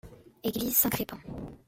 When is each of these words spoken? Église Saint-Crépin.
Église 0.43 0.77
Saint-Crépin. 0.77 1.19